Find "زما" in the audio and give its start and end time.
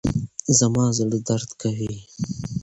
0.57-0.85